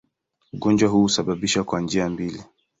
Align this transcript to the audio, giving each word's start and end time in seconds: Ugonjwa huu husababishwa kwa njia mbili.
Ugonjwa 0.53 0.89
huu 0.89 1.01
husababishwa 1.01 1.63
kwa 1.63 1.81
njia 1.81 2.09
mbili. 2.09 2.43